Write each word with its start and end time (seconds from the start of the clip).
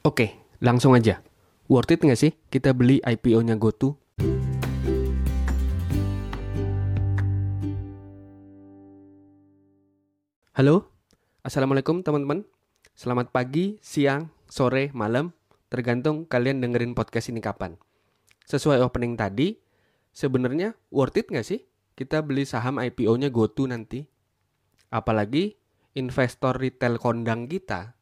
Oke, 0.00 0.32
langsung 0.64 0.96
aja. 0.96 1.20
Worth 1.68 1.92
it 1.92 2.00
nggak 2.00 2.16
sih 2.16 2.32
kita 2.48 2.72
beli 2.72 3.04
IPO-nya 3.04 3.60
GoTo? 3.60 4.00
Halo, 10.56 10.88
Assalamualaikum 11.44 12.00
teman-teman. 12.00 12.48
Selamat 12.96 13.28
pagi, 13.28 13.76
siang, 13.84 14.32
sore, 14.48 14.88
malam, 14.96 15.36
tergantung 15.68 16.24
kalian 16.24 16.64
dengerin 16.64 16.96
podcast 16.96 17.28
ini 17.28 17.44
kapan. 17.44 17.76
Sesuai 18.48 18.80
opening 18.80 19.20
tadi, 19.20 19.52
sebenarnya 20.16 20.80
worth 20.88 21.20
it 21.20 21.28
nggak 21.28 21.44
sih 21.44 21.60
kita 21.92 22.24
beli 22.24 22.48
saham 22.48 22.80
IPO-nya 22.80 23.28
GoTo 23.28 23.68
nanti? 23.68 24.00
Apalagi 24.88 25.60
investor 25.92 26.56
retail 26.56 26.96
kondang 26.96 27.44
kita, 27.52 27.99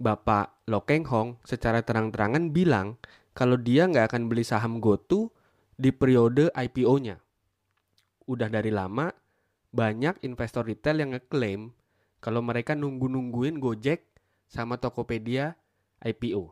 Bapak 0.00 0.64
Lo 0.64 0.80
Keng 0.88 1.04
Hong 1.12 1.36
secara 1.44 1.84
terang-terangan 1.84 2.56
bilang 2.56 2.96
kalau 3.36 3.60
dia 3.60 3.84
nggak 3.84 4.08
akan 4.08 4.32
beli 4.32 4.48
saham 4.48 4.80
GoTo 4.80 5.28
di 5.76 5.92
periode 5.92 6.48
IPO-nya. 6.56 7.20
Udah 8.24 8.48
dari 8.48 8.72
lama, 8.72 9.12
banyak 9.76 10.24
investor 10.24 10.64
retail 10.64 11.04
yang 11.04 11.12
ngeklaim 11.12 11.76
kalau 12.24 12.40
mereka 12.40 12.72
nunggu-nungguin 12.72 13.60
Gojek 13.60 14.08
sama 14.48 14.80
Tokopedia 14.80 15.60
IPO. 16.00 16.48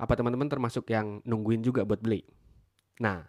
Apa 0.00 0.16
teman-teman 0.16 0.48
termasuk 0.48 0.88
yang 0.88 1.20
nungguin 1.28 1.60
juga 1.60 1.84
buat 1.84 2.00
beli? 2.00 2.24
Nah, 3.04 3.28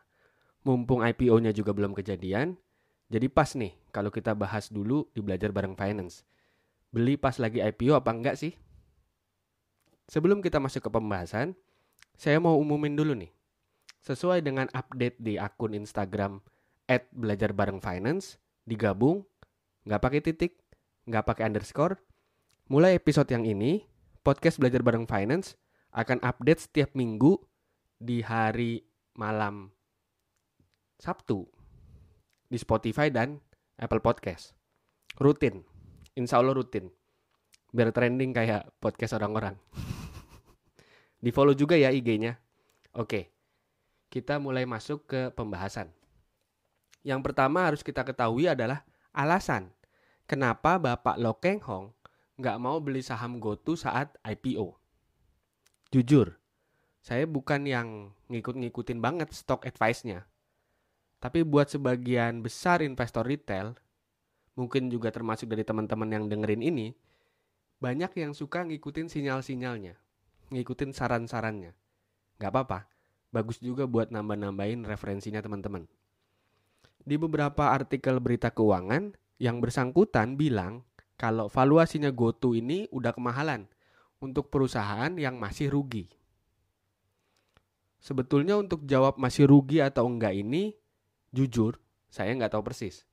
mumpung 0.64 1.04
IPO-nya 1.04 1.52
juga 1.52 1.76
belum 1.76 1.92
kejadian, 1.92 2.56
jadi 3.12 3.28
pas 3.28 3.52
nih 3.52 3.76
kalau 3.92 4.08
kita 4.08 4.32
bahas 4.32 4.72
dulu 4.72 5.12
di 5.12 5.20
belajar 5.20 5.52
bareng 5.52 5.76
finance. 5.76 6.24
Beli 6.92 7.16
pas 7.16 7.36
lagi 7.40 7.60
IPO 7.60 8.00
apa 8.00 8.12
enggak 8.12 8.36
sih? 8.36 8.56
Sebelum 10.12 10.44
kita 10.44 10.60
masuk 10.60 10.84
ke 10.84 10.92
pembahasan, 10.92 11.56
saya 12.20 12.36
mau 12.44 12.60
umumin 12.60 13.00
dulu 13.00 13.16
nih. 13.16 13.32
Sesuai 14.04 14.44
dengan 14.44 14.68
update 14.76 15.16
di 15.24 15.40
akun 15.40 15.72
Instagram 15.72 16.44
at 16.92 17.08
digabung, 18.68 19.24
nggak 19.88 20.02
pakai 20.04 20.20
titik, 20.20 20.60
nggak 21.08 21.24
pakai 21.24 21.48
underscore. 21.48 21.96
Mulai 22.68 23.00
episode 23.00 23.32
yang 23.32 23.48
ini, 23.48 23.88
podcast 24.20 24.60
belajar 24.60 24.84
bareng 24.84 25.08
finance 25.08 25.56
akan 25.96 26.20
update 26.28 26.68
setiap 26.68 26.92
minggu 26.92 27.40
di 27.96 28.20
hari 28.20 28.84
malam 29.16 29.72
Sabtu 31.00 31.48
di 32.52 32.60
Spotify 32.60 33.08
dan 33.08 33.40
Apple 33.80 34.04
Podcast. 34.04 34.52
Rutin. 35.16 35.64
Insya 36.20 36.44
Allah 36.44 36.52
rutin. 36.52 36.92
Biar 37.72 37.96
trending 37.96 38.36
kayak 38.36 38.76
podcast 38.84 39.16
orang-orang. 39.16 39.56
Di 41.22 41.30
follow 41.30 41.54
juga 41.54 41.78
ya 41.78 41.94
IG-nya. 41.94 42.36
Oke, 42.98 43.32
kita 44.10 44.42
mulai 44.42 44.66
masuk 44.66 45.06
ke 45.08 45.30
pembahasan. 45.32 45.94
Yang 47.06 47.22
pertama 47.32 47.70
harus 47.70 47.86
kita 47.86 48.02
ketahui 48.04 48.50
adalah 48.50 48.84
alasan 49.14 49.72
kenapa 50.26 50.82
Bapak 50.82 51.16
Lo 51.22 51.38
Keng 51.38 51.62
Hong 51.64 51.94
nggak 52.42 52.58
mau 52.58 52.82
beli 52.82 53.06
saham 53.06 53.38
GoTo 53.38 53.78
saat 53.78 54.18
IPO. 54.26 54.74
Jujur, 55.94 56.42
saya 57.06 57.30
bukan 57.30 57.70
yang 57.70 58.18
ngikut-ngikutin 58.34 58.98
banget 58.98 59.30
stock 59.34 59.66
advice-nya. 59.66 60.26
Tapi 61.22 61.46
buat 61.46 61.70
sebagian 61.70 62.42
besar 62.42 62.82
investor 62.82 63.22
retail, 63.22 63.78
mungkin 64.58 64.90
juga 64.90 65.14
termasuk 65.14 65.46
dari 65.54 65.62
teman-teman 65.62 66.10
yang 66.10 66.26
dengerin 66.26 66.66
ini, 66.66 66.98
banyak 67.78 68.10
yang 68.18 68.34
suka 68.34 68.66
ngikutin 68.66 69.06
sinyal-sinyalnya, 69.06 70.02
ngikutin 70.52 70.92
saran-sarannya. 70.92 71.72
Gak 72.38 72.52
apa-apa, 72.52 72.92
bagus 73.32 73.58
juga 73.64 73.88
buat 73.88 74.12
nambah-nambahin 74.12 74.84
referensinya 74.84 75.40
teman-teman. 75.40 75.88
Di 77.02 77.18
beberapa 77.18 77.74
artikel 77.74 78.22
berita 78.22 78.54
keuangan, 78.54 79.16
yang 79.42 79.58
bersangkutan 79.58 80.38
bilang 80.38 80.86
kalau 81.18 81.50
valuasinya 81.50 82.14
GoTo 82.14 82.54
ini 82.54 82.86
udah 82.94 83.10
kemahalan 83.10 83.66
untuk 84.22 84.54
perusahaan 84.54 85.10
yang 85.18 85.42
masih 85.42 85.74
rugi. 85.74 86.06
Sebetulnya 88.02 88.58
untuk 88.58 88.86
jawab 88.86 89.18
masih 89.18 89.50
rugi 89.50 89.82
atau 89.82 90.06
enggak 90.06 90.38
ini, 90.38 90.78
Jujur, 91.34 91.82
saya 92.10 92.34
nggak 92.38 92.54
tahu 92.54 92.66
persis. 92.66 93.06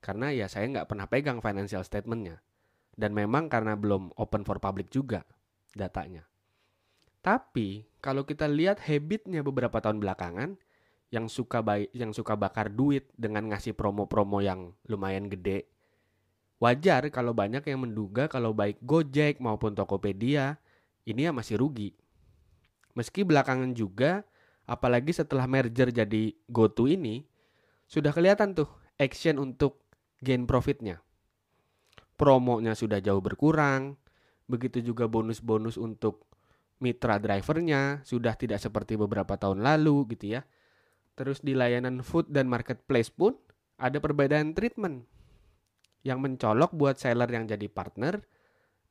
Karena 0.00 0.32
ya 0.32 0.46
saya 0.46 0.68
nggak 0.68 0.88
pernah 0.88 1.08
pegang 1.08 1.40
financial 1.42 1.82
statementnya. 1.84 2.40
Dan 2.96 3.12
memang 3.12 3.52
karena 3.52 3.76
belum 3.76 4.16
open 4.16 4.48
for 4.48 4.56
public 4.56 4.88
juga 4.88 5.24
datanya. 5.76 6.24
Tapi 7.26 7.82
kalau 7.98 8.22
kita 8.22 8.46
lihat 8.46 8.78
habitnya 8.86 9.42
beberapa 9.42 9.82
tahun 9.82 9.98
belakangan, 9.98 10.54
yang 11.10 11.26
suka 11.26 11.58
baik, 11.58 11.90
yang 11.90 12.14
suka 12.14 12.38
bakar 12.38 12.70
duit 12.70 13.10
dengan 13.18 13.50
ngasih 13.50 13.74
promo-promo 13.74 14.38
yang 14.38 14.70
lumayan 14.86 15.26
gede, 15.26 15.66
wajar 16.62 17.02
kalau 17.10 17.34
banyak 17.34 17.66
yang 17.66 17.82
menduga 17.82 18.30
kalau 18.30 18.54
baik 18.54 18.78
Gojek 18.78 19.42
maupun 19.42 19.74
Tokopedia 19.74 20.62
ini 21.02 21.26
ya 21.26 21.34
masih 21.34 21.58
rugi. 21.58 21.98
Meski 22.94 23.26
belakangan 23.26 23.74
juga, 23.74 24.22
apalagi 24.62 25.10
setelah 25.10 25.50
merger 25.50 25.90
jadi 25.90 26.30
GoTo 26.46 26.86
ini, 26.86 27.26
sudah 27.90 28.14
kelihatan 28.14 28.54
tuh 28.54 28.70
action 29.02 29.42
untuk 29.42 29.82
gain 30.22 30.46
profitnya. 30.46 31.02
Promonya 32.14 32.78
sudah 32.78 33.02
jauh 33.02 33.20
berkurang, 33.20 33.98
begitu 34.46 34.78
juga 34.78 35.10
bonus-bonus 35.10 35.74
untuk 35.74 36.26
mitra 36.78 37.16
drivernya 37.16 38.04
sudah 38.04 38.36
tidak 38.36 38.60
seperti 38.60 39.00
beberapa 39.00 39.36
tahun 39.40 39.64
lalu 39.64 40.16
gitu 40.16 40.36
ya. 40.36 40.42
Terus 41.16 41.40
di 41.40 41.56
layanan 41.56 42.04
food 42.04 42.28
dan 42.28 42.48
marketplace 42.48 43.08
pun 43.08 43.36
ada 43.80 43.96
perbedaan 44.00 44.52
treatment 44.52 45.08
yang 46.04 46.20
mencolok 46.20 46.76
buat 46.76 47.00
seller 47.00 47.26
yang 47.26 47.48
jadi 47.48 47.66
partner 47.72 48.20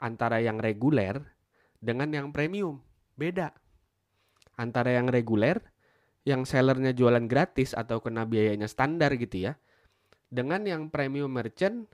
antara 0.01 0.41
yang 0.41 0.57
reguler 0.57 1.21
dengan 1.77 2.09
yang 2.11 2.27
premium. 2.33 2.81
Beda. 3.15 3.53
Antara 4.57 4.95
yang 4.97 5.07
reguler 5.07 5.61
yang 6.25 6.41
sellernya 6.41 6.97
jualan 6.97 7.29
gratis 7.29 7.77
atau 7.77 8.01
kena 8.01 8.25
biayanya 8.25 8.65
standar 8.65 9.13
gitu 9.15 9.45
ya. 9.45 9.53
Dengan 10.25 10.65
yang 10.65 10.89
premium 10.89 11.29
merchant 11.29 11.85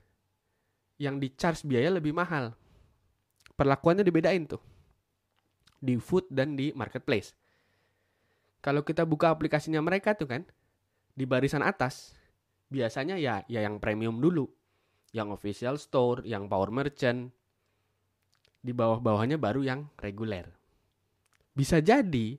yang 0.96 1.20
di 1.20 1.28
charge 1.36 1.68
biaya 1.68 1.92
lebih 1.92 2.16
mahal. 2.16 2.56
Perlakuannya 3.54 4.02
dibedain 4.02 4.48
tuh. 4.48 4.71
Di 5.82 5.98
food 5.98 6.30
dan 6.30 6.54
di 6.54 6.70
marketplace. 6.72 7.34
Kalau 8.62 8.86
kita 8.86 9.02
buka 9.02 9.34
aplikasinya 9.34 9.82
mereka 9.82 10.14
tuh 10.14 10.30
kan, 10.30 10.42
di 11.18 11.26
barisan 11.26 11.66
atas, 11.66 12.14
biasanya 12.70 13.18
ya 13.18 13.42
ya 13.50 13.66
yang 13.66 13.82
premium 13.82 14.22
dulu. 14.22 14.46
Yang 15.10 15.28
official 15.34 15.76
store, 15.76 16.22
yang 16.22 16.46
power 16.46 16.70
merchant. 16.70 17.34
Di 18.62 18.70
bawah-bawahnya 18.70 19.36
baru 19.36 19.66
yang 19.66 19.90
reguler. 19.98 20.46
Bisa 21.52 21.82
jadi 21.82 22.38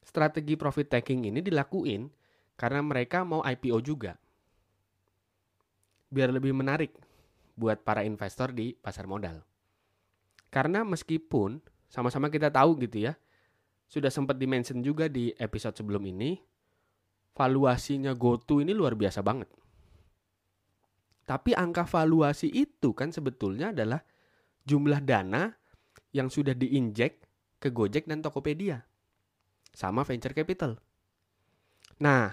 strategi 0.00 0.56
profit 0.56 0.88
taking 0.88 1.28
ini 1.28 1.44
dilakuin 1.44 2.08
karena 2.56 2.80
mereka 2.80 3.26
mau 3.26 3.44
IPO 3.44 3.78
juga. 3.84 4.16
Biar 6.08 6.32
lebih 6.32 6.56
menarik 6.56 6.96
buat 7.58 7.82
para 7.84 8.06
investor 8.06 8.54
di 8.54 8.72
pasar 8.72 9.04
modal. 9.04 9.44
Karena 10.48 10.80
meskipun 10.86 11.60
sama-sama 11.88 12.28
kita 12.28 12.52
tahu 12.52 12.76
gitu 12.84 13.08
ya, 13.08 13.16
sudah 13.88 14.12
sempat 14.12 14.36
dimention 14.36 14.84
juga 14.84 15.08
di 15.08 15.32
episode 15.40 15.74
sebelum 15.80 16.04
ini, 16.04 16.36
valuasinya 17.32 18.12
GoTo 18.12 18.60
ini 18.60 18.76
luar 18.76 18.92
biasa 18.94 19.24
banget. 19.24 19.48
Tapi 21.28 21.52
angka 21.52 21.84
valuasi 21.84 22.48
itu 22.48 22.96
kan 22.96 23.12
sebetulnya 23.12 23.72
adalah 23.72 24.00
jumlah 24.64 25.00
dana 25.04 25.52
yang 26.12 26.32
sudah 26.32 26.56
diinjek 26.56 27.24
ke 27.60 27.68
Gojek 27.68 28.08
dan 28.08 28.24
Tokopedia 28.24 28.80
sama 29.72 30.04
venture 30.08 30.32
capital. 30.32 30.80
Nah, 32.00 32.32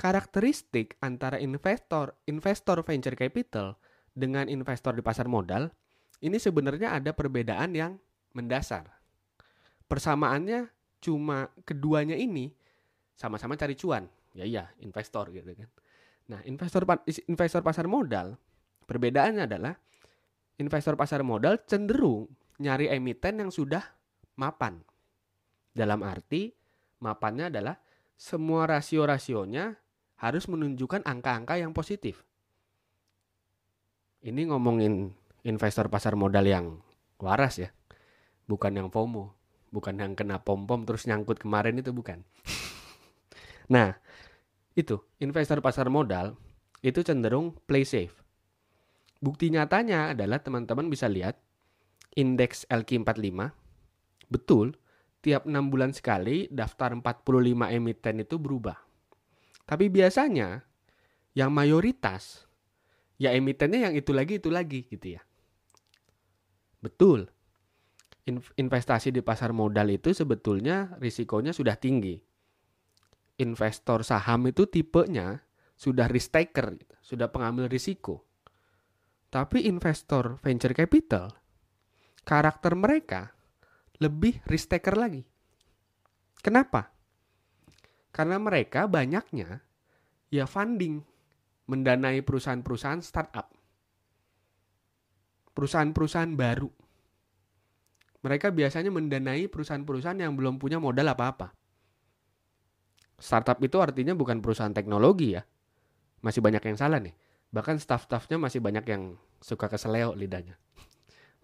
karakteristik 0.00 0.96
antara 1.04 1.36
investor 1.38 2.16
investor 2.24 2.80
venture 2.82 3.16
capital 3.16 3.76
dengan 4.14 4.48
investor 4.48 4.94
di 4.94 5.02
pasar 5.02 5.26
modal 5.26 5.70
ini 6.22 6.38
sebenarnya 6.38 6.96
ada 6.96 7.12
perbedaan 7.12 7.76
yang 7.76 7.92
mendasar. 8.34 8.90
Persamaannya 9.86 10.68
cuma 11.00 11.48
keduanya 11.62 12.18
ini 12.18 12.50
sama-sama 13.14 13.54
cari 13.54 13.78
cuan. 13.78 14.10
Ya 14.34 14.42
iya, 14.42 14.64
investor 14.82 15.30
gitu 15.30 15.46
kan. 15.54 15.70
Nah, 16.34 16.40
investor 16.44 16.82
investor 17.30 17.62
pasar 17.62 17.86
modal 17.86 18.34
perbedaannya 18.90 19.46
adalah 19.46 19.74
investor 20.58 20.98
pasar 20.98 21.22
modal 21.22 21.62
cenderung 21.64 22.26
nyari 22.58 22.90
emiten 22.90 23.46
yang 23.46 23.50
sudah 23.54 23.82
mapan. 24.34 24.82
Dalam 25.74 26.02
arti 26.02 26.50
mapannya 27.02 27.50
adalah 27.50 27.78
semua 28.14 28.66
rasio-rasionya 28.70 29.74
harus 30.22 30.46
menunjukkan 30.46 31.02
angka-angka 31.02 31.58
yang 31.58 31.74
positif. 31.74 32.22
Ini 34.24 34.48
ngomongin 34.48 35.12
investor 35.44 35.92
pasar 35.92 36.16
modal 36.16 36.46
yang 36.48 36.80
waras 37.20 37.60
ya, 37.60 37.68
bukan 38.48 38.72
yang 38.76 38.88
FOMO. 38.92 39.34
bukan 39.74 39.98
yang 39.98 40.14
kena 40.14 40.38
pom-pom 40.38 40.86
terus 40.86 41.02
nyangkut 41.02 41.42
kemarin 41.42 41.74
itu 41.74 41.90
bukan. 41.90 42.22
nah, 43.74 43.98
itu 44.78 45.02
investor 45.18 45.58
pasar 45.58 45.90
modal 45.90 46.38
itu 46.78 47.02
cenderung 47.02 47.58
play 47.66 47.82
safe. 47.82 48.14
Bukti 49.18 49.50
nyatanya 49.50 50.14
adalah 50.14 50.38
teman-teman 50.38 50.86
bisa 50.86 51.10
lihat 51.10 51.42
indeks 52.14 52.70
LQ45 52.70 53.50
betul 54.30 54.78
tiap 55.26 55.42
6 55.50 55.72
bulan 55.74 55.90
sekali 55.90 56.46
daftar 56.54 56.94
45 56.94 57.74
emiten 57.74 58.22
itu 58.22 58.38
berubah. 58.38 58.78
Tapi 59.66 59.90
biasanya 59.90 60.62
yang 61.34 61.50
mayoritas 61.50 62.46
ya 63.18 63.34
emitennya 63.34 63.90
yang 63.90 63.94
itu 63.98 64.14
lagi 64.14 64.38
itu 64.38 64.54
lagi 64.54 64.86
gitu 64.86 65.18
ya. 65.18 65.22
Betul 66.78 67.33
investasi 68.32 69.12
di 69.12 69.20
pasar 69.20 69.52
modal 69.52 69.92
itu 69.92 70.16
sebetulnya 70.16 70.96
risikonya 70.96 71.52
sudah 71.52 71.76
tinggi. 71.76 72.16
Investor 73.40 74.06
saham 74.06 74.48
itu 74.48 74.64
tipenya 74.64 75.42
sudah 75.74 76.08
risk 76.08 76.32
taker, 76.32 76.78
sudah 77.02 77.28
pengambil 77.28 77.68
risiko. 77.68 78.24
Tapi 79.28 79.66
investor 79.66 80.38
venture 80.40 80.72
capital, 80.72 81.34
karakter 82.22 82.72
mereka 82.78 83.34
lebih 83.98 84.40
risk 84.46 84.70
taker 84.72 84.94
lagi. 84.94 85.22
Kenapa? 86.38 86.94
Karena 88.14 88.38
mereka 88.38 88.86
banyaknya 88.86 89.58
ya 90.30 90.46
funding 90.46 91.02
mendanai 91.66 92.22
perusahaan-perusahaan 92.22 93.02
startup. 93.02 93.50
Perusahaan-perusahaan 95.54 96.34
baru 96.38 96.83
mereka 98.24 98.48
biasanya 98.48 98.88
mendanai 98.88 99.52
perusahaan-perusahaan 99.52 100.16
yang 100.16 100.32
belum 100.32 100.56
punya 100.56 100.80
modal 100.80 101.12
apa-apa. 101.12 101.52
Startup 103.20 103.60
itu 103.60 103.76
artinya 103.84 104.16
bukan 104.16 104.40
perusahaan 104.40 104.72
teknologi 104.72 105.36
ya. 105.36 105.44
Masih 106.24 106.40
banyak 106.40 106.64
yang 106.64 106.80
salah 106.80 107.04
nih. 107.04 107.12
Bahkan 107.52 107.76
staff-staffnya 107.76 108.40
masih 108.40 108.64
banyak 108.64 108.88
yang 108.88 109.20
suka 109.44 109.68
keseleo 109.68 110.16
lidahnya. 110.16 110.56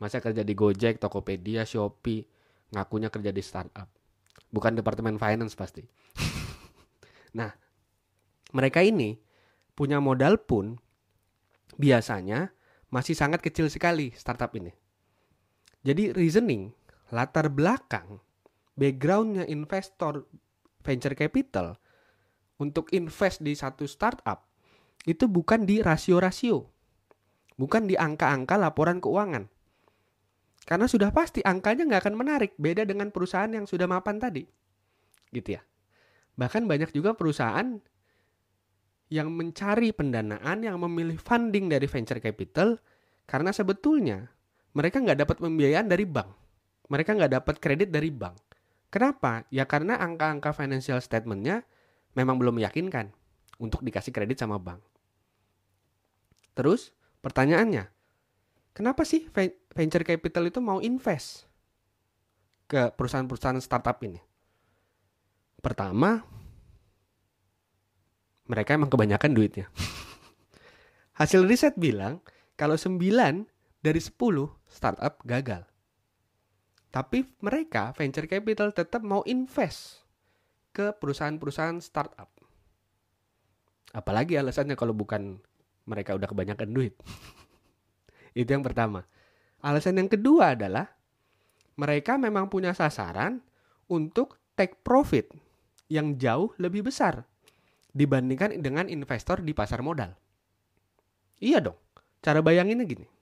Masa 0.00 0.24
kerja 0.24 0.40
di 0.40 0.56
Gojek, 0.56 0.96
Tokopedia, 0.96 1.68
Shopee, 1.68 2.24
ngakunya 2.72 3.12
kerja 3.12 3.28
di 3.28 3.44
startup. 3.44 3.92
Bukan 4.48 4.72
departemen 4.72 5.20
finance 5.20 5.52
pasti. 5.52 5.84
nah, 7.38 7.52
mereka 8.56 8.80
ini 8.80 9.20
punya 9.76 10.00
modal 10.00 10.40
pun 10.40 10.80
biasanya 11.76 12.56
masih 12.88 13.12
sangat 13.12 13.44
kecil 13.44 13.68
sekali 13.68 14.16
startup 14.16 14.48
ini. 14.56 14.79
Jadi 15.80 16.12
reasoning, 16.12 16.68
latar 17.08 17.48
belakang, 17.48 18.20
backgroundnya 18.76 19.48
investor 19.48 20.28
venture 20.84 21.16
capital 21.16 21.76
untuk 22.60 22.92
invest 22.92 23.40
di 23.40 23.56
satu 23.56 23.88
startup 23.88 24.44
itu 25.08 25.24
bukan 25.24 25.64
di 25.64 25.80
rasio-rasio, 25.80 26.68
bukan 27.56 27.88
di 27.88 27.96
angka-angka 27.96 28.60
laporan 28.60 29.00
keuangan. 29.00 29.48
Karena 30.68 30.84
sudah 30.84 31.08
pasti 31.08 31.40
angkanya 31.40 31.88
nggak 31.88 32.02
akan 32.04 32.16
menarik, 32.20 32.52
beda 32.60 32.84
dengan 32.84 33.08
perusahaan 33.08 33.48
yang 33.48 33.64
sudah 33.64 33.88
mapan 33.88 34.20
tadi. 34.20 34.44
Gitu 35.32 35.56
ya. 35.56 35.64
Bahkan 36.36 36.68
banyak 36.68 36.92
juga 36.92 37.16
perusahaan 37.16 37.80
yang 39.08 39.32
mencari 39.32 39.90
pendanaan, 39.96 40.60
yang 40.60 40.76
memilih 40.78 41.16
funding 41.16 41.72
dari 41.72 41.88
venture 41.88 42.20
capital, 42.20 42.76
karena 43.24 43.50
sebetulnya 43.50 44.28
mereka 44.76 45.02
nggak 45.02 45.18
dapat 45.26 45.36
pembiayaan 45.42 45.86
dari 45.90 46.06
bank. 46.06 46.30
Mereka 46.90 47.14
nggak 47.14 47.32
dapat 47.42 47.54
kredit 47.62 47.90
dari 47.90 48.10
bank. 48.10 48.38
Kenapa? 48.90 49.46
Ya 49.54 49.66
karena 49.66 49.98
angka-angka 49.98 50.50
financial 50.50 50.98
statementnya 50.98 51.62
memang 52.18 52.38
belum 52.38 52.58
meyakinkan 52.58 53.14
untuk 53.62 53.86
dikasih 53.86 54.10
kredit 54.10 54.42
sama 54.42 54.58
bank. 54.58 54.82
Terus 56.58 56.90
pertanyaannya, 57.22 57.86
kenapa 58.74 59.06
sih 59.06 59.30
venture 59.74 60.02
capital 60.02 60.50
itu 60.50 60.58
mau 60.58 60.82
invest 60.82 61.46
ke 62.66 62.90
perusahaan-perusahaan 62.94 63.62
startup 63.62 64.02
ini? 64.02 64.18
Pertama, 65.62 66.18
mereka 68.50 68.74
emang 68.74 68.90
kebanyakan 68.90 69.30
duitnya. 69.30 69.66
Hasil 71.20 71.46
riset 71.46 71.78
bilang 71.78 72.18
kalau 72.58 72.74
9 72.74 72.98
dari 73.80 74.00
10 74.00 74.16
startup 74.68 75.24
gagal. 75.24 75.64
Tapi 76.92 77.24
mereka 77.40 77.96
venture 77.96 78.28
capital 78.28 78.76
tetap 78.76 79.00
mau 79.00 79.24
invest 79.24 80.04
ke 80.70 80.92
perusahaan-perusahaan 80.94 81.80
startup. 81.80 82.28
Apalagi 83.90 84.38
alasannya 84.38 84.78
kalau 84.78 84.94
bukan 84.94 85.40
mereka 85.88 86.14
udah 86.14 86.28
kebanyakan 86.30 86.70
duit. 86.70 86.94
Itu 88.38 88.54
yang 88.54 88.62
pertama. 88.62 89.06
Alasan 89.60 89.98
yang 89.98 90.10
kedua 90.10 90.54
adalah 90.54 90.86
mereka 91.74 92.20
memang 92.20 92.46
punya 92.52 92.76
sasaran 92.76 93.42
untuk 93.90 94.38
take 94.54 94.78
profit 94.86 95.30
yang 95.90 96.18
jauh 96.20 96.54
lebih 96.60 96.86
besar 96.86 97.26
dibandingkan 97.90 98.54
dengan 98.62 98.86
investor 98.86 99.42
di 99.42 99.50
pasar 99.50 99.82
modal. 99.82 100.14
Iya 101.42 101.58
dong. 101.58 101.78
Cara 102.22 102.44
bayanginnya 102.44 102.86
gini 102.86 103.19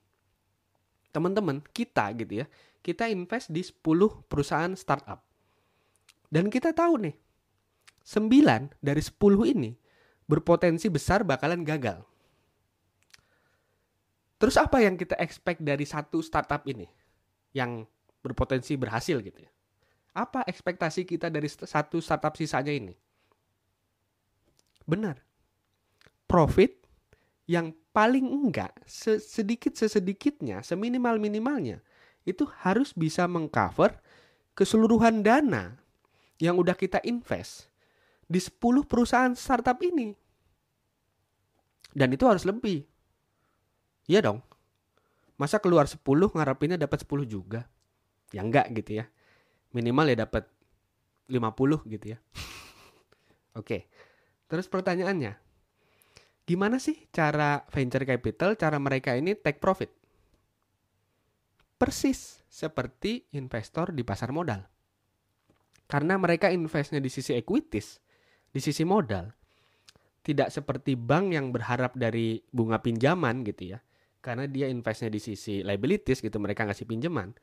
teman-teman 1.10 1.64
kita 1.72 2.12
gitu 2.16 2.44
ya 2.44 2.46
kita 2.82 3.10
invest 3.10 3.50
di 3.50 3.60
10 3.60 3.84
perusahaan 4.26 4.72
startup. 4.72 5.20
Dan 6.28 6.52
kita 6.52 6.72
tahu 6.72 7.08
nih 7.08 7.16
9 8.04 8.80
dari 8.80 9.02
10 9.02 9.52
ini 9.52 9.70
berpotensi 10.28 10.88
besar 10.92 11.24
bakalan 11.24 11.64
gagal. 11.64 12.04
Terus 14.38 14.54
apa 14.54 14.78
yang 14.78 14.94
kita 14.94 15.18
expect 15.18 15.64
dari 15.64 15.82
satu 15.82 16.22
startup 16.22 16.62
ini 16.68 16.86
yang 17.56 17.82
berpotensi 18.22 18.78
berhasil 18.78 19.18
gitu 19.18 19.36
ya? 19.36 19.50
Apa 20.14 20.46
ekspektasi 20.46 21.04
kita 21.04 21.28
dari 21.28 21.48
satu 21.50 21.98
startup 21.98 22.38
sisanya 22.38 22.70
ini? 22.70 22.94
Benar. 24.86 25.20
Profit 26.28 26.80
yang 27.48 27.72
paling 27.98 28.30
enggak 28.30 28.70
sedikit 29.18 29.74
sesedikitnya, 29.74 30.62
seminimal 30.62 31.18
minimalnya 31.18 31.82
itu 32.22 32.46
harus 32.62 32.94
bisa 32.94 33.26
mengcover 33.26 33.98
keseluruhan 34.54 35.26
dana 35.26 35.74
yang 36.38 36.62
udah 36.62 36.78
kita 36.78 37.02
invest 37.02 37.66
di 38.30 38.38
10 38.38 38.86
perusahaan 38.86 39.34
startup 39.34 39.82
ini. 39.82 40.14
Dan 41.90 42.14
itu 42.14 42.22
harus 42.30 42.46
lebih. 42.46 42.86
Iya 44.06 44.30
dong. 44.30 44.46
Masa 45.34 45.58
keluar 45.58 45.90
10 45.90 45.98
ngarepinnya 46.06 46.78
dapat 46.78 47.02
10 47.02 47.26
juga? 47.26 47.66
Ya 48.30 48.46
enggak 48.46 48.70
gitu 48.78 49.02
ya. 49.02 49.10
Minimal 49.74 50.14
ya 50.14 50.22
dapat 50.22 50.46
50 51.26 51.82
gitu 51.90 52.14
ya. 52.14 52.18
Oke. 53.58 53.90
Terus 54.46 54.70
pertanyaannya, 54.70 55.47
Gimana 56.48 56.80
sih 56.80 56.96
cara 57.12 57.60
venture 57.68 58.08
capital, 58.08 58.56
cara 58.56 58.80
mereka 58.80 59.12
ini 59.12 59.36
take 59.36 59.60
profit? 59.60 59.92
Persis 61.76 62.40
seperti 62.48 63.28
investor 63.36 63.92
di 63.92 64.00
pasar 64.00 64.32
modal. 64.32 64.64
Karena 65.84 66.16
mereka 66.16 66.48
investnya 66.48 67.04
di 67.04 67.12
sisi 67.12 67.36
equities, 67.36 68.00
di 68.48 68.64
sisi 68.64 68.80
modal. 68.88 69.28
Tidak 70.24 70.48
seperti 70.48 70.96
bank 70.96 71.36
yang 71.36 71.52
berharap 71.52 71.92
dari 72.00 72.40
bunga 72.48 72.80
pinjaman 72.80 73.44
gitu 73.44 73.76
ya. 73.76 73.78
Karena 74.24 74.48
dia 74.48 74.72
investnya 74.72 75.12
di 75.12 75.20
sisi 75.20 75.60
liabilities 75.60 76.24
gitu, 76.24 76.40
mereka 76.40 76.64
ngasih 76.64 76.88
pinjaman. 76.88 77.36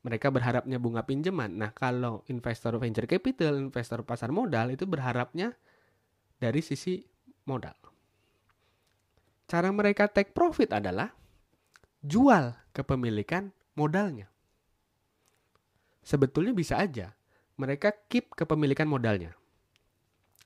Mereka 0.00 0.32
berharapnya 0.32 0.80
bunga 0.80 1.04
pinjaman. 1.04 1.60
Nah 1.60 1.76
kalau 1.76 2.24
investor 2.32 2.80
venture 2.80 3.04
capital, 3.04 3.60
investor 3.60 4.00
pasar 4.00 4.32
modal 4.32 4.72
itu 4.72 4.88
berharapnya 4.88 5.52
dari 6.40 6.64
sisi 6.64 7.04
modal. 7.44 7.79
Cara 9.50 9.74
mereka 9.74 10.06
take 10.06 10.30
profit 10.30 10.70
adalah 10.70 11.10
jual 12.06 12.54
kepemilikan 12.70 13.50
modalnya. 13.74 14.30
Sebetulnya 16.06 16.54
bisa 16.54 16.78
aja 16.78 17.18
mereka 17.58 17.90
keep 18.06 18.30
kepemilikan 18.38 18.86
modalnya. 18.86 19.34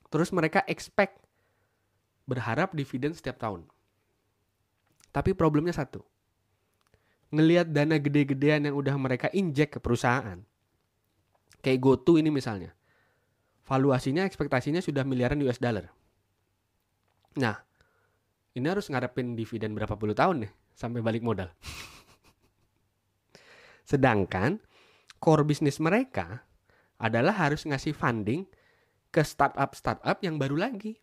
Terus 0.08 0.32
mereka 0.32 0.64
expect 0.64 1.20
berharap 2.24 2.72
dividen 2.72 3.12
setiap 3.12 3.36
tahun. 3.36 3.68
Tapi 5.12 5.36
problemnya 5.36 5.76
satu. 5.76 6.00
Ngelihat 7.28 7.70
dana 7.70 8.00
gede-gedean 8.00 8.66
yang 8.66 8.74
udah 8.74 8.96
mereka 8.96 9.28
injek 9.36 9.76
ke 9.76 9.78
perusahaan. 9.84 10.40
Kayak 11.60 11.80
GoTo 11.84 12.16
ini 12.16 12.32
misalnya. 12.32 12.72
Valuasinya 13.68 14.24
ekspektasinya 14.24 14.80
sudah 14.80 15.04
miliaran 15.04 15.40
US 15.44 15.60
dollar. 15.60 15.92
Nah, 17.36 17.60
ini 18.54 18.66
harus 18.70 18.86
ngarepin 18.86 19.34
dividen 19.34 19.74
berapa 19.74 19.98
puluh 19.98 20.14
tahun 20.14 20.46
nih 20.46 20.52
sampai 20.78 21.02
balik 21.02 21.26
modal. 21.26 21.50
Sedangkan 23.90 24.62
core 25.18 25.42
bisnis 25.42 25.82
mereka 25.82 26.46
adalah 26.96 27.34
harus 27.34 27.66
ngasih 27.66 27.92
funding 27.92 28.46
ke 29.10 29.22
startup-startup 29.22 30.22
yang 30.22 30.38
baru 30.38 30.58
lagi. 30.58 30.98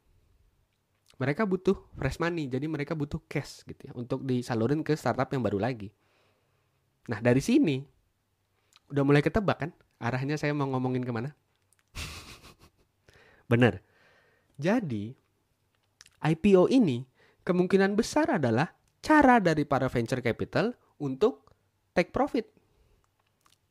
Mereka 1.20 1.46
butuh 1.46 1.78
fresh 1.94 2.18
money, 2.18 2.50
jadi 2.50 2.66
mereka 2.66 2.98
butuh 2.98 3.22
cash 3.30 3.62
gitu 3.68 3.92
ya 3.92 3.94
untuk 3.94 4.26
disalurin 4.26 4.82
ke 4.82 4.98
startup 4.98 5.30
yang 5.30 5.46
baru 5.46 5.62
lagi. 5.62 5.94
Nah 7.12 7.22
dari 7.22 7.44
sini 7.44 7.84
udah 8.90 9.04
mulai 9.06 9.22
ketebak 9.22 9.68
kan 9.68 9.72
arahnya 10.02 10.40
saya 10.40 10.56
mau 10.56 10.66
ngomongin 10.72 11.06
ke 11.06 11.12
mana? 11.14 11.36
Bener. 13.52 13.86
Jadi 14.58 15.14
IPO 16.22 16.70
ini 16.74 17.11
kemungkinan 17.44 17.98
besar 17.98 18.38
adalah 18.38 18.74
cara 19.02 19.42
dari 19.42 19.66
para 19.66 19.90
venture 19.90 20.22
capital 20.22 20.78
untuk 21.02 21.50
take 21.98 22.14
profit. 22.14 22.48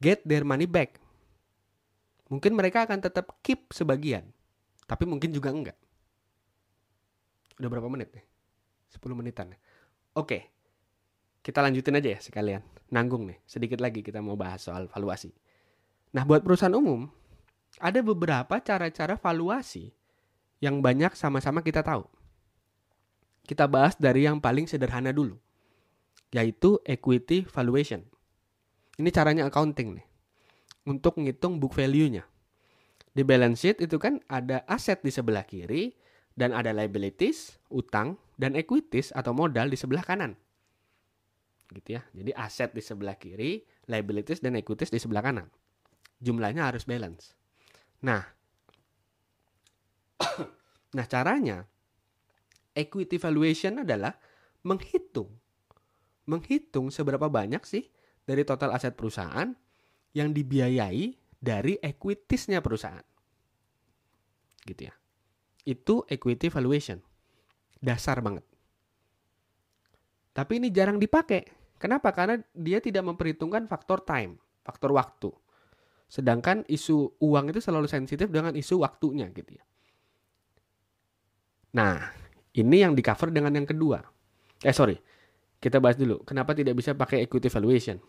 Get 0.00 0.24
their 0.24 0.42
money 0.42 0.66
back. 0.66 0.98
Mungkin 2.30 2.54
mereka 2.54 2.86
akan 2.86 3.02
tetap 3.02 3.42
keep 3.42 3.74
sebagian, 3.74 4.30
tapi 4.86 5.02
mungkin 5.04 5.34
juga 5.34 5.50
enggak. 5.50 5.78
Udah 7.58 7.68
berapa 7.68 7.90
menit 7.90 8.14
nih? 8.14 8.24
10 8.94 9.18
menitan. 9.18 9.52
Oke. 10.14 10.48
Kita 11.40 11.60
lanjutin 11.64 11.98
aja 11.98 12.16
ya 12.16 12.20
sekalian. 12.20 12.62
Nanggung 12.92 13.26
nih, 13.26 13.38
sedikit 13.48 13.80
lagi 13.80 14.04
kita 14.04 14.20
mau 14.20 14.38
bahas 14.38 14.62
soal 14.64 14.86
valuasi. 14.86 15.32
Nah, 16.10 16.26
buat 16.26 16.42
perusahaan 16.42 16.74
umum, 16.74 17.06
ada 17.78 18.02
beberapa 18.02 18.58
cara-cara 18.58 19.14
valuasi 19.14 19.94
yang 20.58 20.82
banyak 20.82 21.14
sama-sama 21.14 21.62
kita 21.62 21.80
tahu. 21.80 22.04
Kita 23.50 23.66
bahas 23.66 23.98
dari 23.98 24.30
yang 24.30 24.38
paling 24.38 24.70
sederhana 24.70 25.10
dulu, 25.10 25.34
yaitu 26.30 26.78
equity 26.86 27.42
valuation. 27.50 28.06
Ini 28.94 29.10
caranya 29.10 29.50
accounting 29.50 29.98
nih, 29.98 30.06
untuk 30.86 31.18
ngitung 31.18 31.58
book 31.58 31.74
value-nya. 31.74 32.22
Di 33.10 33.26
balance 33.26 33.58
sheet 33.58 33.82
itu 33.82 33.98
kan 33.98 34.22
ada 34.30 34.62
aset 34.70 35.02
di 35.02 35.10
sebelah 35.10 35.42
kiri, 35.42 35.98
dan 36.38 36.54
ada 36.54 36.70
liabilities, 36.70 37.58
utang, 37.74 38.14
dan 38.38 38.54
equities 38.54 39.10
atau 39.10 39.34
modal 39.34 39.66
di 39.66 39.74
sebelah 39.74 40.06
kanan. 40.06 40.38
Gitu 41.74 41.98
ya. 41.98 42.06
Jadi 42.14 42.30
aset 42.38 42.70
di 42.70 42.86
sebelah 42.86 43.18
kiri, 43.18 43.66
liabilities 43.90 44.38
dan 44.38 44.54
equities 44.54 44.94
di 44.94 45.02
sebelah 45.02 45.26
kanan. 45.26 45.50
Jumlahnya 46.22 46.70
harus 46.70 46.86
balance. 46.86 47.34
Nah, 48.06 48.22
nah 50.96 51.06
caranya 51.10 51.66
equity 52.74 53.16
valuation 53.18 53.82
adalah 53.82 54.14
menghitung 54.66 55.40
menghitung 56.30 56.94
seberapa 56.94 57.26
banyak 57.26 57.66
sih 57.66 57.90
dari 58.22 58.46
total 58.46 58.70
aset 58.70 58.94
perusahaan 58.94 59.50
yang 60.14 60.30
dibiayai 60.30 61.18
dari 61.42 61.74
equitiesnya 61.82 62.62
perusahaan. 62.62 63.02
Gitu 64.62 64.86
ya. 64.86 64.94
Itu 65.66 66.06
equity 66.06 66.46
valuation. 66.46 67.02
Dasar 67.82 68.22
banget. 68.22 68.46
Tapi 70.30 70.62
ini 70.62 70.70
jarang 70.70 71.02
dipakai. 71.02 71.42
Kenapa? 71.80 72.14
Karena 72.14 72.38
dia 72.54 72.78
tidak 72.78 73.02
memperhitungkan 73.08 73.66
faktor 73.66 74.04
time, 74.06 74.38
faktor 74.62 74.94
waktu. 74.94 75.32
Sedangkan 76.06 76.62
isu 76.68 77.18
uang 77.18 77.50
itu 77.50 77.58
selalu 77.58 77.88
sensitif 77.88 78.28
dengan 78.28 78.52
isu 78.54 78.84
waktunya 78.84 79.26
gitu 79.32 79.56
ya. 79.56 79.64
Nah, 81.70 82.02
ini 82.56 82.82
yang 82.82 82.98
di 82.98 83.02
cover 83.04 83.30
dengan 83.30 83.54
yang 83.54 83.68
kedua. 83.68 84.02
Eh 84.60 84.74
sorry, 84.74 84.98
kita 85.62 85.78
bahas 85.78 85.94
dulu. 85.94 86.24
Kenapa 86.26 86.56
tidak 86.56 86.74
bisa 86.74 86.96
pakai 86.96 87.22
equity 87.22 87.46
valuation? 87.46 88.02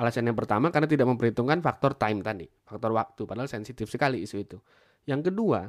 Alasan 0.00 0.26
yang 0.26 0.34
pertama 0.34 0.72
karena 0.72 0.88
tidak 0.88 1.06
memperhitungkan 1.12 1.60
faktor 1.60 1.92
time 1.94 2.24
tadi, 2.24 2.48
faktor 2.64 2.90
waktu, 2.96 3.28
padahal 3.28 3.46
sensitif 3.46 3.86
sekali 3.92 4.24
isu 4.24 4.36
itu. 4.40 4.58
Yang 5.04 5.30
kedua, 5.30 5.68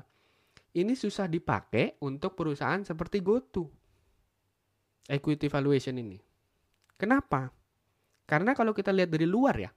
ini 0.80 0.96
susah 0.96 1.28
dipakai 1.28 2.00
untuk 2.00 2.34
perusahaan 2.40 2.80
seperti 2.82 3.20
GoTo. 3.20 3.68
Equity 5.12 5.52
valuation 5.52 6.00
ini. 6.00 6.16
Kenapa? 6.96 7.52
Karena 8.24 8.56
kalau 8.56 8.72
kita 8.72 8.96
lihat 8.96 9.12
dari 9.12 9.28
luar 9.28 9.60
ya, 9.60 9.72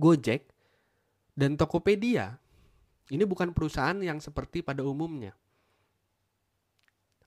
Gojek 0.00 0.48
dan 1.36 1.60
Tokopedia 1.60 2.32
ini 3.12 3.24
bukan 3.28 3.52
perusahaan 3.52 4.00
yang 4.00 4.16
seperti 4.16 4.64
pada 4.64 4.80
umumnya 4.80 5.36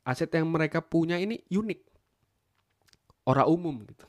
aset 0.03 0.29
yang 0.35 0.47
mereka 0.51 0.83
punya 0.83 1.15
ini 1.19 1.39
unik. 1.47 1.81
Orang 3.23 3.47
umum 3.47 3.75
gitu. 3.87 4.05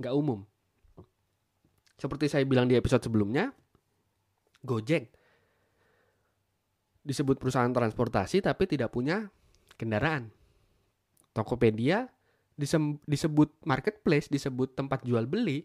Nggak 0.00 0.14
umum. 0.14 0.40
Seperti 1.96 2.28
saya 2.28 2.44
bilang 2.44 2.68
di 2.68 2.76
episode 2.76 3.00
sebelumnya, 3.00 3.48
Gojek 4.60 5.12
disebut 7.04 7.36
perusahaan 7.36 7.72
transportasi 7.72 8.40
tapi 8.44 8.64
tidak 8.68 8.92
punya 8.92 9.28
kendaraan. 9.76 10.32
Tokopedia 11.36 12.08
disebut 13.04 13.64
marketplace, 13.66 14.30
disebut 14.30 14.72
tempat 14.78 15.02
jual 15.04 15.26
beli, 15.26 15.64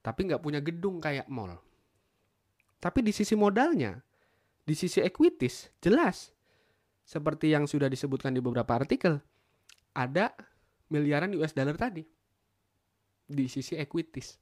tapi 0.00 0.26
nggak 0.30 0.42
punya 0.42 0.58
gedung 0.58 0.98
kayak 0.98 1.30
mall. 1.30 1.58
Tapi 2.82 3.04
di 3.06 3.14
sisi 3.14 3.38
modalnya, 3.38 4.02
di 4.66 4.74
sisi 4.74 4.98
equities, 4.98 5.70
jelas 5.78 6.34
seperti 7.02 7.52
yang 7.52 7.66
sudah 7.66 7.90
disebutkan 7.90 8.32
di 8.32 8.40
beberapa 8.40 8.78
artikel, 8.78 9.18
ada 9.92 10.32
miliaran 10.88 11.32
US 11.36 11.52
dollar 11.52 11.76
tadi 11.76 12.04
di 13.26 13.46
sisi 13.48 13.76
equities. 13.76 14.36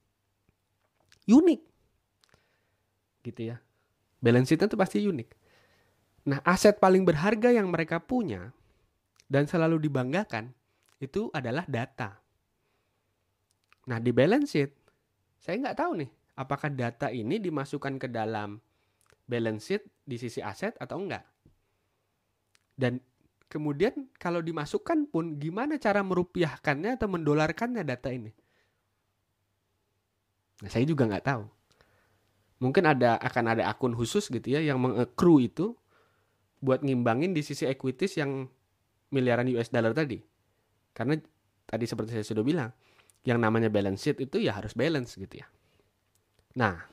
Unik. 1.30 1.60
Gitu 3.22 3.40
ya. 3.54 3.56
Balance 4.20 4.52
sheet 4.52 4.66
itu 4.66 4.76
pasti 4.76 5.00
unik. 5.06 5.28
Nah, 6.28 6.44
aset 6.44 6.76
paling 6.76 7.06
berharga 7.06 7.48
yang 7.48 7.72
mereka 7.72 7.96
punya 8.02 8.52
dan 9.30 9.48
selalu 9.48 9.80
dibanggakan 9.80 10.52
itu 11.00 11.32
adalah 11.32 11.64
data. 11.64 12.20
Nah, 13.88 13.96
di 13.96 14.12
balance 14.12 14.52
sheet, 14.52 14.72
saya 15.40 15.56
nggak 15.56 15.78
tahu 15.80 16.04
nih, 16.04 16.10
apakah 16.36 16.68
data 16.68 17.08
ini 17.08 17.40
dimasukkan 17.40 17.96
ke 17.96 18.08
dalam 18.12 18.60
balance 19.24 19.64
sheet 19.64 19.82
di 20.04 20.20
sisi 20.20 20.44
aset 20.44 20.76
atau 20.76 21.00
enggak. 21.00 21.24
Dan 22.80 23.04
kemudian 23.52 24.08
kalau 24.16 24.40
dimasukkan 24.40 25.12
pun 25.12 25.36
gimana 25.36 25.76
cara 25.76 26.00
merupiahkannya 26.00 26.96
atau 26.96 27.12
mendolarkannya 27.12 27.84
data 27.84 28.08
ini? 28.08 28.32
Nah, 30.64 30.70
saya 30.72 30.88
juga 30.88 31.04
nggak 31.04 31.24
tahu. 31.28 31.44
Mungkin 32.64 32.84
ada 32.88 33.20
akan 33.20 33.44
ada 33.56 33.68
akun 33.68 33.92
khusus 33.92 34.32
gitu 34.32 34.56
ya 34.56 34.64
yang 34.64 34.80
mengekru 34.80 35.40
itu 35.44 35.76
buat 36.60 36.80
ngimbangin 36.80 37.36
di 37.36 37.40
sisi 37.44 37.68
equities 37.68 38.16
yang 38.16 38.48
miliaran 39.12 39.48
US 39.56 39.68
dollar 39.68 39.92
tadi. 39.92 40.20
Karena 40.92 41.16
tadi 41.64 41.84
seperti 41.84 42.16
saya 42.16 42.24
sudah 42.24 42.44
bilang, 42.44 42.70
yang 43.24 43.40
namanya 43.40 43.68
balance 43.68 44.04
sheet 44.04 44.24
itu 44.24 44.40
ya 44.40 44.56
harus 44.56 44.72
balance 44.76 45.16
gitu 45.16 45.40
ya. 45.40 45.48
Nah, 46.60 46.84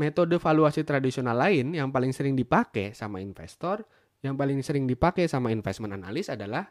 metode 0.00 0.40
valuasi 0.40 0.84
tradisional 0.84 1.36
lain 1.36 1.76
yang 1.76 1.92
paling 1.92 2.12
sering 2.16 2.32
dipakai 2.32 2.96
sama 2.96 3.20
investor 3.20 3.84
yang 4.22 4.34
paling 4.34 4.58
sering 4.66 4.90
dipakai 4.90 5.30
sama 5.30 5.54
investment 5.54 5.94
analis 5.94 6.26
adalah 6.26 6.66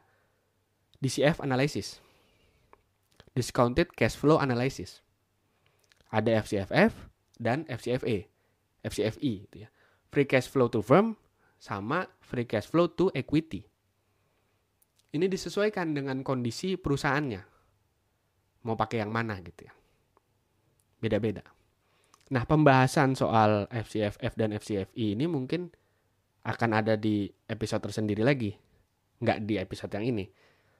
DCF 0.99 1.39
analysis. 1.39 2.03
Discounted 3.31 3.93
cash 3.93 4.17
flow 4.17 4.41
analysis. 4.41 5.05
Ada 6.11 6.43
FCFF 6.43 6.91
dan. 7.37 7.63
FCFE 7.67 9.33
gitu 9.47 9.57
ya. 9.67 9.69
Free 10.07 10.23
cash 10.23 10.47
flow 10.47 10.71
to 10.71 10.79
firm 10.79 11.19
sama 11.59 12.07
free 12.23 12.47
cash 12.47 12.71
flow 12.71 12.87
to 12.87 13.11
equity. 13.11 13.67
Ini 15.11 15.27
disesuaikan 15.27 15.91
dengan 15.91 16.23
kondisi 16.23 16.79
perusahaannya. 16.79 17.41
Mau 18.63 18.75
pakai 18.75 19.03
yang 19.03 19.11
mana 19.11 19.39
gitu 19.43 19.67
ya. 19.67 19.73
Beda-beda. 21.03 21.43
Nah, 22.31 22.43
pembahasan 22.43 23.15
soal 23.15 23.71
FCFF 23.71 24.33
dan 24.35 24.51
FCFE 24.55 25.15
ini 25.15 25.27
mungkin 25.27 25.71
akan 26.47 26.69
ada 26.79 26.95
di 26.95 27.27
episode 27.51 27.83
tersendiri 27.83 28.23
lagi. 28.23 28.55
Nggak 29.19 29.37
di 29.43 29.59
episode 29.59 29.91
yang 29.99 30.15
ini. 30.15 30.25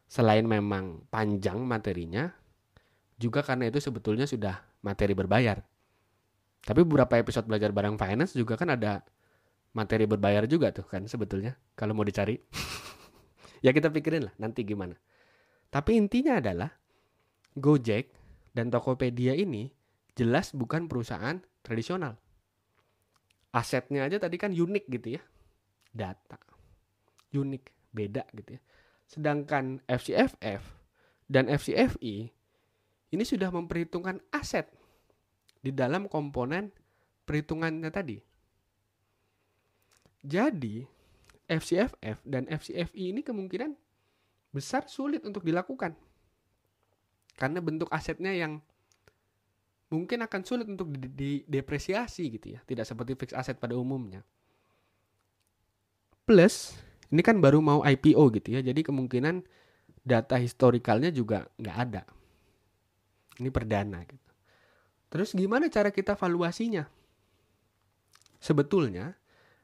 Selain 0.07 0.47
memang 0.47 1.03
panjang 1.12 1.59
materinya, 1.59 2.31
juga 3.19 3.43
karena 3.43 3.67
itu 3.67 3.83
sebetulnya 3.83 4.24
sudah 4.24 4.63
materi 4.79 5.12
berbayar. 5.12 5.59
Tapi 6.63 6.79
beberapa 6.88 7.19
episode 7.19 7.51
belajar 7.51 7.75
barang 7.75 8.00
finance 8.00 8.31
juga 8.31 8.55
kan 8.55 8.71
ada 8.71 9.03
materi 9.75 10.07
berbayar 10.07 10.47
juga 10.47 10.71
tuh 10.71 10.88
kan 10.88 11.03
sebetulnya 11.03 11.59
kalau 11.75 11.91
mau 11.91 12.07
dicari. 12.07 12.39
ya 13.65 13.75
kita 13.75 13.91
pikirin 13.91 14.31
lah 14.31 14.33
nanti 14.39 14.63
gimana. 14.63 14.95
Tapi 15.67 16.00
intinya 16.00 16.39
adalah 16.39 16.71
Gojek 17.59 18.15
dan 18.55 18.71
Tokopedia 18.71 19.36
ini 19.36 19.67
jelas 20.15 20.55
bukan 20.55 20.88
perusahaan 20.88 21.43
tradisional. 21.59 22.15
Asetnya 23.51 24.07
aja 24.07 24.24
tadi 24.24 24.39
kan 24.39 24.55
unik 24.55 24.86
gitu 24.88 25.19
ya 25.19 25.21
data. 25.94 26.39
Unik, 27.32 27.94
beda 27.94 28.24
gitu 28.34 28.58
ya. 28.58 28.62
Sedangkan 29.08 29.79
FCFF 29.88 30.63
dan 31.27 31.48
FCFI 31.48 32.15
ini 33.08 33.24
sudah 33.24 33.51
memperhitungkan 33.51 34.20
aset 34.36 34.67
di 35.63 35.72
dalam 35.72 36.12
komponen 36.12 36.72
perhitungannya 37.27 37.91
tadi. 37.91 38.17
Jadi, 40.27 40.84
FCFF 41.48 42.20
dan 42.27 42.44
FCFI 42.51 43.15
ini 43.15 43.24
kemungkinan 43.24 43.72
besar 44.51 44.88
sulit 44.91 45.24
untuk 45.24 45.48
dilakukan. 45.48 45.96
Karena 47.38 47.63
bentuk 47.63 47.88
asetnya 47.94 48.36
yang 48.36 48.60
mungkin 49.88 50.20
akan 50.27 50.41
sulit 50.44 50.67
untuk 50.67 50.91
didepresiasi 50.91 52.27
gitu 52.27 52.58
ya, 52.58 52.60
tidak 52.67 52.84
seperti 52.84 53.15
fixed 53.15 53.38
asset 53.38 53.56
pada 53.56 53.77
umumnya. 53.79 54.25
Plus, 56.27 56.75
ini 57.07 57.24
kan 57.24 57.39
baru 57.39 57.63
mau 57.63 57.79
IPO 57.88 58.19
gitu 58.36 58.60
ya, 58.60 58.60
jadi 58.60 58.84
kemungkinan 58.84 59.48
data 60.03 60.36
historikalnya 60.36 61.07
juga 61.15 61.48
nggak 61.55 61.77
ada. 61.88 62.03
Ini 63.39 63.48
perdana 63.48 64.03
gitu. 64.03 64.31
Terus 65.07 65.31
gimana 65.31 65.72
cara 65.72 65.88
kita 65.88 66.19
valuasinya? 66.19 66.84
Sebetulnya 68.43 69.15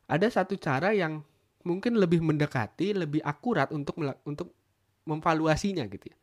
ada 0.07 0.27
satu 0.31 0.55
cara 0.55 0.95
yang 0.95 1.19
mungkin 1.67 1.99
lebih 1.99 2.23
mendekati, 2.23 2.95
lebih 2.95 3.19
akurat 3.27 3.67
untuk 3.75 3.99
untuk 4.23 4.55
memvaluasinya 5.03 5.83
gitu 5.91 6.15
ya. 6.15 6.17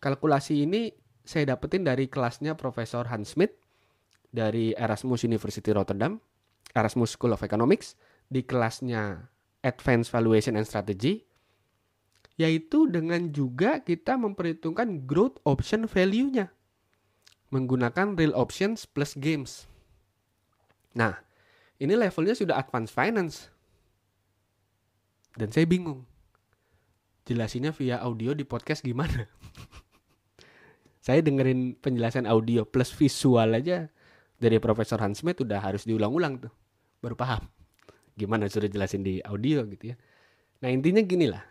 Kalkulasi 0.00 0.64
ini 0.64 0.88
saya 1.20 1.52
dapetin 1.52 1.84
dari 1.84 2.08
kelasnya 2.08 2.56
Profesor 2.56 3.06
Hans 3.12 3.36
Smith 3.36 3.54
dari 4.32 4.72
Erasmus 4.72 5.28
University 5.28 5.68
Rotterdam, 5.68 6.16
Erasmus 6.72 7.12
School 7.14 7.36
of 7.36 7.44
Economics 7.44 7.92
di 8.32 8.40
kelasnya 8.40 9.28
Advanced 9.60 10.08
Valuation 10.08 10.56
and 10.56 10.64
Strategy 10.64 11.28
yaitu 12.40 12.88
dengan 12.88 13.28
juga 13.28 13.84
kita 13.84 14.16
memperhitungkan 14.16 15.04
growth 15.04 15.36
option 15.44 15.84
value-nya 15.84 16.48
menggunakan 17.52 18.16
real 18.16 18.32
options 18.32 18.88
plus 18.88 19.12
games. 19.12 19.68
Nah, 20.96 21.20
ini 21.76 21.92
levelnya 21.92 22.32
sudah 22.32 22.56
advanced 22.56 22.96
finance. 22.96 23.52
Dan 25.36 25.52
saya 25.52 25.68
bingung. 25.68 26.08
Jelasinnya 27.28 27.76
via 27.76 28.00
audio 28.00 28.32
di 28.32 28.48
podcast 28.48 28.80
gimana? 28.80 29.28
saya 31.04 31.20
dengerin 31.20 31.76
penjelasan 31.76 32.24
audio 32.24 32.64
plus 32.64 32.88
visual 32.96 33.52
aja 33.52 33.92
dari 34.40 34.56
Profesor 34.58 34.98
Hans 34.98 35.20
Smith 35.20 35.38
udah 35.38 35.62
harus 35.62 35.86
diulang-ulang 35.86 36.46
tuh 36.46 36.52
baru 37.02 37.18
paham 37.18 37.42
gimana 38.16 38.48
sudah 38.48 38.68
jelasin 38.68 39.02
di 39.02 39.18
audio 39.24 39.64
gitu 39.68 39.94
ya 39.94 39.96
nah 40.62 40.68
intinya 40.70 41.02
gini 41.02 41.26
lah 41.28 41.42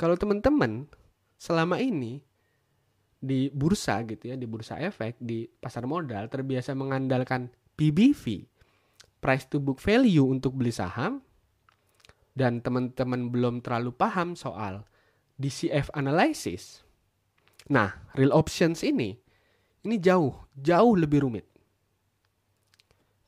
kalau 0.00 0.16
teman-teman 0.16 0.88
selama 1.36 1.78
ini 1.78 2.20
di 3.20 3.52
bursa 3.52 4.00
gitu 4.08 4.32
ya 4.32 4.36
di 4.40 4.48
bursa 4.48 4.80
efek 4.80 5.20
di 5.20 5.44
pasar 5.44 5.84
modal 5.84 6.26
terbiasa 6.32 6.72
mengandalkan 6.72 7.52
PBV 7.76 8.48
price 9.20 9.44
to 9.52 9.60
book 9.60 9.76
value 9.76 10.24
untuk 10.24 10.56
beli 10.56 10.72
saham 10.72 11.20
dan 12.32 12.64
teman-teman 12.64 13.28
belum 13.28 13.60
terlalu 13.60 13.92
paham 13.92 14.32
soal 14.32 14.88
DCF 15.36 15.92
analysis 15.92 16.80
Nah, 17.68 17.92
real 18.18 18.32
options 18.32 18.80
ini 18.80 19.14
ini 19.84 19.96
jauh, 20.02 20.32
jauh 20.56 20.94
lebih 20.98 21.28
rumit. 21.28 21.46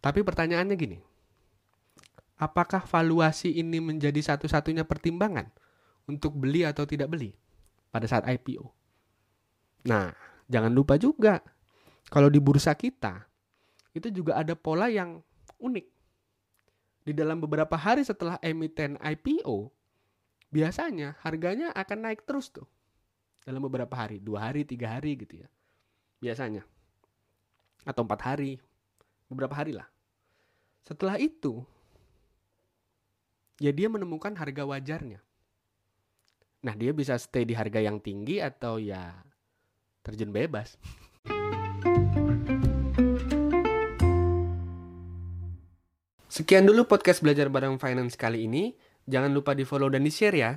Tapi 0.03 0.25
pertanyaannya 0.25 0.77
gini. 0.77 0.99
Apakah 2.43 2.83
valuasi 2.83 3.55
ini 3.55 3.79
menjadi 3.79 4.19
satu-satunya 4.19 4.83
pertimbangan 4.83 5.47
untuk 6.11 6.35
beli 6.35 6.67
atau 6.67 6.83
tidak 6.83 7.15
beli 7.15 7.31
pada 7.95 8.11
saat 8.11 8.27
IPO? 8.27 8.67
Nah, 9.87 10.11
jangan 10.51 10.75
lupa 10.75 10.99
juga 10.99 11.39
kalau 12.11 12.27
di 12.27 12.43
bursa 12.43 12.75
kita 12.75 13.31
itu 13.95 14.11
juga 14.11 14.43
ada 14.43 14.59
pola 14.59 14.91
yang 14.91 15.23
unik. 15.63 15.87
Di 17.07 17.15
dalam 17.15 17.39
beberapa 17.39 17.79
hari 17.79 18.03
setelah 18.03 18.43
emiten 18.43 18.99
IPO, 18.99 19.71
biasanya 20.51 21.19
harganya 21.23 21.71
akan 21.79 22.11
naik 22.11 22.27
terus 22.27 22.51
tuh 22.51 22.67
dalam 23.43 23.63
beberapa 23.63 23.95
hari, 23.95 24.19
dua 24.23 24.51
hari, 24.51 24.63
tiga 24.63 24.99
hari 24.99 25.19
gitu 25.19 25.43
ya, 25.43 25.49
biasanya, 26.23 26.63
atau 27.83 28.07
empat 28.07 28.21
hari, 28.23 28.59
beberapa 29.27 29.55
hari 29.55 29.75
lah. 29.75 29.87
Setelah 30.87 31.19
itu, 31.19 31.67
ya 33.61 33.75
dia 33.75 33.89
menemukan 33.93 34.33
harga 34.39 34.65
wajarnya. 34.65 35.21
Nah 36.63 36.75
dia 36.79 36.95
bisa 36.95 37.19
stay 37.19 37.43
di 37.43 37.59
harga 37.59 37.83
yang 37.83 37.99
tinggi 37.99 38.39
atau 38.39 38.79
ya 38.79 39.13
terjun 40.07 40.31
bebas. 40.31 40.79
Sekian 46.33 46.65
dulu 46.65 46.89
podcast 46.89 47.21
belajar 47.21 47.53
bareng 47.53 47.77
finance 47.77 48.17
kali 48.17 48.49
ini. 48.49 48.73
Jangan 49.05 49.35
lupa 49.37 49.53
di 49.53 49.69
follow 49.69 49.93
dan 49.93 50.01
di 50.01 50.09
share 50.09 50.39
ya. 50.39 50.57